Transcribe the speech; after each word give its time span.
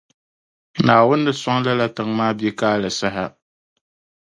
Naawuni 0.85 1.23
ni 1.25 1.31
sɔŋ 1.41 1.57
lala·tiŋ’ 1.65 2.09
·maa 2.15 2.35
biɛkaali 2.37 2.89
saha. 2.99 3.25